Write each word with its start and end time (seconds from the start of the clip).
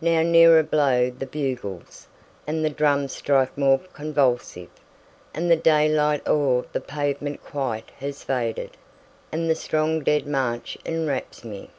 6Now 0.00 0.24
nearer 0.24 0.62
blow 0.62 1.10
the 1.10 1.26
bugles, 1.26 2.06
And 2.46 2.64
the 2.64 2.70
drums 2.70 3.10
strike 3.12 3.58
more 3.58 3.80
convulsive; 3.92 4.68
And 5.34 5.50
the 5.50 5.56
day 5.56 5.88
light 5.88 6.24
o'er 6.28 6.64
the 6.72 6.80
pavement 6.80 7.42
quite 7.42 7.90
has 7.98 8.22
faded, 8.22 8.76
And 9.32 9.50
the 9.50 9.56
strong 9.56 9.98
dead 10.04 10.28
march 10.28 10.78
enwraps 10.84 11.42
me. 11.42 11.70